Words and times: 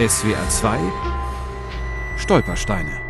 SWR 0.00 0.48
2 0.48 0.78
Stolpersteine. 2.16 3.02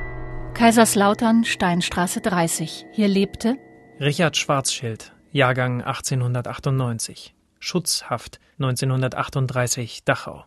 Kaiserslautern, 0.54 1.44
Steinstraße 1.44 2.20
30. 2.20 2.86
Hier 2.90 3.06
lebte 3.06 3.58
Richard 4.00 4.36
Schwarzschild, 4.36 5.12
Jahrgang 5.30 5.82
1898. 5.82 7.32
Schutzhaft 7.60 8.40
1938 8.58 10.02
Dachau. 10.04 10.46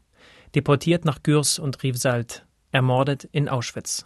Deportiert 0.53 1.05
nach 1.05 1.23
Gürs 1.23 1.59
und 1.59 1.81
Riefsald. 1.81 2.45
Ermordet 2.73 3.23
in 3.31 3.47
Auschwitz. 3.47 4.05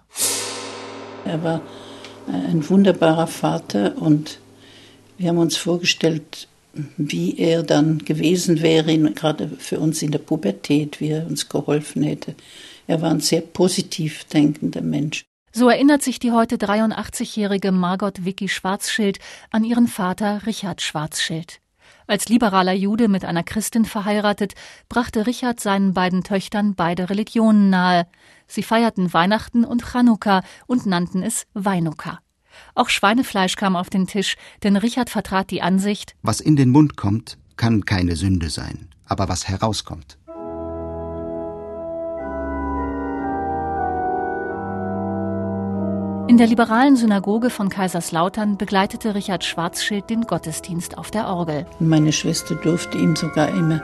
Er 1.26 1.44
war 1.44 1.62
ein 2.28 2.70
wunderbarer 2.70 3.26
Vater 3.26 3.98
und 3.98 4.38
wir 5.18 5.30
haben 5.30 5.40
uns 5.40 5.58
vorgestellt, 5.58 6.48
wie 6.98 7.38
er 7.38 7.64
dann 7.64 8.00
gewesen 8.00 8.62
wäre, 8.62 8.98
gerade 9.14 9.50
für 9.58 9.80
uns 9.80 10.02
in 10.02 10.12
der 10.12 10.20
Pubertät, 10.20 11.00
wie 11.00 11.10
er 11.10 11.28
uns 11.28 11.50
geholfen 11.50 12.04
hätte. 12.04 12.36
Er 12.88 13.02
war 13.02 13.12
ein 13.12 13.20
sehr 13.20 13.42
positiv 13.42 14.24
denkender 14.26 14.82
Mensch. 14.82 15.26
So 15.52 15.70
erinnert 15.70 16.04
sich 16.04 16.20
die 16.20 16.32
heute 16.32 16.58
83-jährige 16.58 17.72
Margot 17.72 18.26
Vicky 18.26 18.48
Schwarzschild 18.48 19.20
an 19.50 19.64
ihren 19.64 19.88
Vater 19.88 20.46
Richard 20.46 20.82
Schwarzschild. 20.82 21.60
Als 22.06 22.30
liberaler 22.30 22.74
Jude 22.74 23.08
mit 23.08 23.26
einer 23.26 23.44
Christin 23.44 23.84
verheiratet, 23.84 24.54
brachte 24.88 25.28
Richard 25.28 25.60
seinen 25.60 25.94
beiden 25.94 26.24
Töchtern 26.24 26.76
beide 26.76 27.10
Religionen 27.10 27.70
nahe. 27.70 28.08
Sie 28.48 28.64
feierten 28.64 29.14
Weihnachten 29.14 29.66
und 29.66 29.84
Chanukka 29.84 30.42
und 30.68 30.86
nannten 30.86 31.22
es 31.22 31.48
Weinuka. 31.54 32.20
Auch 32.76 32.90
Schweinefleisch 32.90 33.56
kam 33.56 33.76
auf 33.76 33.90
den 33.90 34.08
Tisch, 34.08 34.36
denn 34.64 34.76
Richard 34.76 35.10
vertrat 35.10 35.52
die 35.52 35.62
Ansicht, 35.62 36.16
was 36.22 36.40
in 36.40 36.56
den 36.56 36.70
Mund 36.70 36.98
kommt, 36.98 37.38
kann 37.56 37.86
keine 37.86 38.16
Sünde 38.16 38.50
sein, 38.50 38.90
aber 39.06 39.30
was 39.30 39.48
herauskommt. 39.48 40.18
In 46.28 46.38
der 46.38 46.48
liberalen 46.48 46.98
Synagoge 46.98 47.50
von 47.50 47.70
Kaiserslautern 47.70 48.58
begleitete 48.58 49.16
Richard 49.16 49.46
Schwarzschild 49.46 50.10
den 50.10 50.24
Gottesdienst 50.24 50.98
auf 50.98 51.10
der 51.10 51.26
Orgel. 51.28 51.66
Meine 51.80 52.12
Schwester 52.12 52.56
durfte 52.56 52.98
ihm 52.98 53.16
sogar 53.16 53.48
immer 53.48 53.82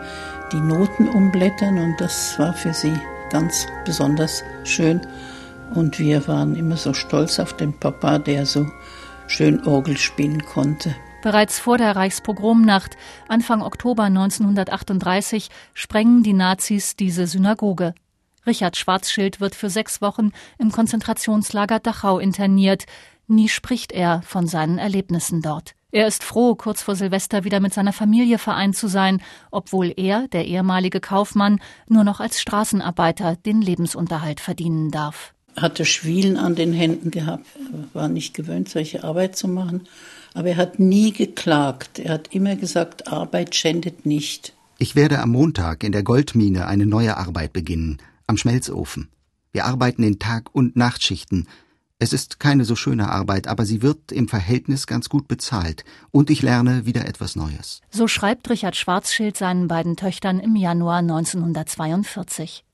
die 0.51 0.59
Noten 0.59 1.07
umblättern 1.07 1.77
und 1.77 1.95
das 2.01 2.37
war 2.37 2.53
für 2.53 2.73
sie 2.73 2.93
ganz 3.29 3.65
besonders 3.85 4.43
schön. 4.65 4.99
Und 5.73 5.99
wir 5.99 6.27
waren 6.27 6.55
immer 6.55 6.77
so 6.77 6.93
stolz 6.93 7.39
auf 7.39 7.53
den 7.53 7.73
Papa, 7.73 8.19
der 8.19 8.45
so 8.45 8.67
schön 9.27 9.65
Orgel 9.65 9.97
spielen 9.97 10.43
konnte. 10.45 10.95
Bereits 11.23 11.57
vor 11.57 11.77
der 11.77 11.95
Reichspogromnacht, 11.95 12.97
Anfang 13.29 13.61
Oktober 13.61 14.03
1938, 14.03 15.49
sprengen 15.73 16.21
die 16.21 16.33
Nazis 16.33 16.97
diese 16.97 17.27
Synagoge. 17.27 17.93
Richard 18.45 18.75
Schwarzschild 18.75 19.39
wird 19.39 19.55
für 19.55 19.69
sechs 19.69 20.01
Wochen 20.01 20.31
im 20.59 20.71
Konzentrationslager 20.71 21.79
Dachau 21.79 22.19
interniert. 22.19 22.83
Nie 23.27 23.47
spricht 23.47 23.93
er 23.93 24.21
von 24.23 24.47
seinen 24.47 24.77
Erlebnissen 24.77 25.41
dort. 25.41 25.75
Er 25.91 26.07
ist 26.07 26.23
froh, 26.23 26.55
kurz 26.55 26.81
vor 26.81 26.95
Silvester 26.95 27.45
wieder 27.45 27.61
mit 27.61 27.73
seiner 27.73 27.93
Familie 27.93 28.37
vereint 28.37 28.75
zu 28.75 28.87
sein, 28.87 29.21
obwohl 29.49 29.93
er, 29.95 30.27
der 30.27 30.45
ehemalige 30.45 30.99
Kaufmann, 30.99 31.61
nur 31.87 32.03
noch 32.03 32.19
als 32.19 32.41
Straßenarbeiter 32.41 33.37
den 33.37 33.61
Lebensunterhalt 33.61 34.41
verdienen 34.41 34.91
darf 34.91 35.32
hatte 35.55 35.85
Schwielen 35.85 36.37
an 36.37 36.55
den 36.55 36.73
Händen 36.73 37.11
gehabt, 37.11 37.45
er 37.71 38.01
war 38.01 38.07
nicht 38.07 38.33
gewöhnt, 38.33 38.69
solche 38.69 39.03
Arbeit 39.03 39.35
zu 39.35 39.47
machen. 39.47 39.87
Aber 40.33 40.49
er 40.49 40.57
hat 40.57 40.79
nie 40.79 41.11
geklagt. 41.11 41.99
Er 41.99 42.13
hat 42.13 42.33
immer 42.33 42.55
gesagt, 42.55 43.07
Arbeit 43.07 43.55
schändet 43.55 44.05
nicht. 44.05 44.53
Ich 44.79 44.95
werde 44.95 45.19
am 45.19 45.29
Montag 45.29 45.83
in 45.83 45.91
der 45.91 46.03
Goldmine 46.03 46.65
eine 46.67 46.85
neue 46.85 47.17
Arbeit 47.17 47.53
beginnen, 47.53 47.99
am 48.25 48.37
Schmelzofen. 48.37 49.09
Wir 49.51 49.65
arbeiten 49.65 50.01
in 50.01 50.17
Tag- 50.17 50.49
und 50.53 50.75
Nachtschichten. 50.75 51.47
Es 51.99 52.11
ist 52.11 52.39
keine 52.39 52.65
so 52.65 52.75
schöne 52.75 53.09
Arbeit, 53.09 53.47
aber 53.47 53.65
sie 53.65 53.81
wird 53.81 54.11
im 54.11 54.27
Verhältnis 54.27 54.87
ganz 54.87 55.07
gut 55.07 55.27
bezahlt. 55.27 55.85
Und 56.11 56.31
ich 56.31 56.41
lerne 56.41 56.85
wieder 56.85 57.07
etwas 57.07 57.35
Neues. 57.35 57.81
So 57.91 58.07
schreibt 58.07 58.49
Richard 58.49 58.75
Schwarzschild 58.75 59.37
seinen 59.37 59.67
beiden 59.67 59.95
Töchtern 59.95 60.39
im 60.39 60.55
Januar 60.55 60.97
1942. 60.97 62.65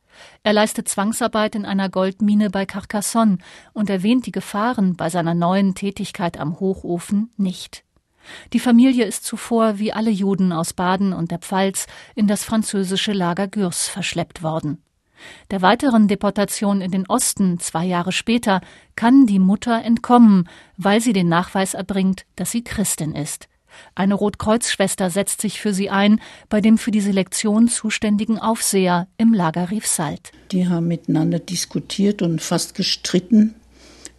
Er 0.44 0.54
leistet 0.54 0.88
Zwangsarbeit 0.88 1.56
in 1.56 1.66
einer 1.66 1.90
Goldmine 1.90 2.50
bei 2.50 2.66
Carcassonne 2.66 3.38
und 3.74 3.90
erwähnt 3.90 4.26
die 4.26 4.32
Gefahren 4.32 4.96
bei 4.96 5.10
seiner 5.10 5.34
neuen 5.34 5.76
Tätigkeit 5.76 6.40
am 6.40 6.60
Hochofen 6.60 7.32
nicht. 7.38 7.84
Die 8.54 8.60
Familie 8.60 9.06
ist 9.06 9.26
zuvor 9.26 9.80
wie 9.80 9.94
alle 9.94 10.12
Juden 10.12 10.52
aus 10.52 10.74
Baden 10.74 11.14
und 11.14 11.32
der 11.32 11.40
Pfalz 11.40 11.88
in 12.16 12.28
das 12.28 12.44
französische 12.44 13.14
Lager 13.14 13.48
Gürs 13.48 13.88
verschleppt 13.88 14.44
worden. 14.44 14.84
Der 15.52 15.62
weiteren 15.62 16.08
Deportation 16.08 16.82
in 16.82 16.92
den 16.92 17.06
Osten 17.08 17.60
zwei 17.60 17.86
Jahre 17.86 18.12
später 18.12 18.62
kann 18.96 19.26
die 19.26 19.40
Mutter 19.40 19.84
entkommen, 19.84 20.48
weil 20.78 21.02
sie 21.02 21.14
den 21.14 21.28
Nachweis 21.28 21.74
erbringt, 21.74 22.26
dass 22.36 22.52
sie 22.52 22.64
Christin 22.64 23.14
ist. 23.14 23.50
Eine 23.96 24.16
Rotkreuzschwester 24.16 25.10
setzt 25.10 25.42
sich 25.42 25.60
für 25.60 25.74
sie 25.74 25.90
ein, 25.90 26.22
bei 26.50 26.62
dem 26.62 26.78
für 26.78 26.92
die 26.92 27.02
Selektion 27.02 27.68
zuständigen 27.68 28.40
Aufseher 28.40 29.08
im 29.18 29.34
Lager 29.34 29.72
Riefsalt. 29.72 30.32
Die 30.52 30.68
haben 30.68 30.88
miteinander 30.88 31.40
diskutiert 31.40 32.22
und 32.22 32.42
fast 32.42 32.76
gestritten. 32.76 33.56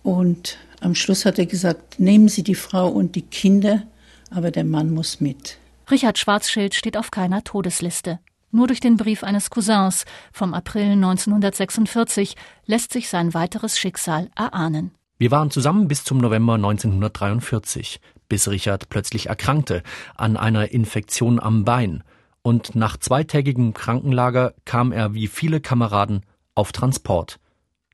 Und 0.02 0.58
am 0.80 0.94
Schluss 0.94 1.24
hat 1.24 1.38
er 1.38 1.46
gesagt, 1.46 2.00
nehmen 2.00 2.28
Sie 2.28 2.42
die 2.42 2.54
Frau 2.54 2.88
und 2.88 3.14
die 3.16 3.22
Kinder, 3.22 3.82
aber 4.30 4.50
der 4.50 4.64
Mann 4.64 4.90
muss 4.90 5.20
mit. 5.20 5.58
Richard 5.90 6.18
Schwarzschild 6.18 6.74
steht 6.74 6.96
auf 6.96 7.10
keiner 7.10 7.42
Todesliste. 7.42 8.20
Nur 8.52 8.66
durch 8.66 8.80
den 8.80 8.96
Brief 8.96 9.22
eines 9.22 9.50
Cousins 9.50 10.04
vom 10.32 10.54
April 10.54 10.92
1946 10.92 12.34
lässt 12.66 12.92
sich 12.92 13.08
sein 13.08 13.34
weiteres 13.34 13.78
Schicksal 13.78 14.28
erahnen. 14.36 14.92
Wir 15.18 15.30
waren 15.30 15.50
zusammen 15.50 15.86
bis 15.86 16.02
zum 16.02 16.18
November 16.18 16.54
1943 16.54 18.00
bis 18.30 18.48
Richard 18.48 18.88
plötzlich 18.88 19.26
erkrankte 19.26 19.82
an 20.16 20.38
einer 20.38 20.70
Infektion 20.70 21.38
am 21.38 21.66
Bein. 21.66 22.02
Und 22.40 22.74
nach 22.74 22.96
zweitägigem 22.96 23.74
Krankenlager 23.74 24.54
kam 24.64 24.92
er 24.92 25.12
wie 25.12 25.26
viele 25.26 25.60
Kameraden 25.60 26.22
auf 26.54 26.72
Transport. 26.72 27.38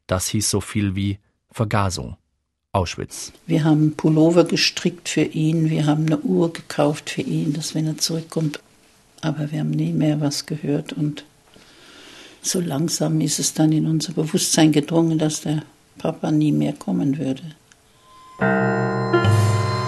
Das 0.07 0.29
hieß 0.29 0.49
so 0.49 0.61
viel 0.61 0.95
wie 0.95 1.19
Vergasung. 1.51 2.17
Auschwitz. 2.71 3.33
Wir 3.47 3.65
haben 3.65 3.97
Pullover 3.97 4.45
gestrickt 4.45 5.09
für 5.09 5.23
ihn, 5.23 5.71
wir 5.71 5.87
haben 5.87 6.07
eine 6.07 6.19
Uhr 6.19 6.53
gekauft 6.53 7.09
für 7.09 7.23
ihn, 7.23 7.55
dass 7.55 7.75
wenn 7.75 7.87
er 7.87 7.97
zurückkommt. 7.97 8.61
Aber 9.23 9.51
wir 9.51 9.61
haben 9.61 9.71
nie 9.71 9.93
mehr 9.93 10.21
was 10.21 10.45
gehört 10.45 10.93
und 10.93 11.25
so 12.43 12.61
langsam 12.61 13.21
ist 13.21 13.41
es 13.41 13.55
dann 13.55 13.73
in 13.73 13.87
unser 13.87 14.13
Bewusstsein 14.13 14.71
gedrungen, 14.71 15.19
dass 15.19 15.41
der 15.41 15.63
Papa 15.99 16.31
nie 16.31 16.53
mehr 16.53 16.75
kommen 16.75 17.19
würde. 17.19 17.43